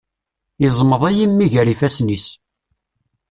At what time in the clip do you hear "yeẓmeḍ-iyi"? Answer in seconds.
0.61-1.25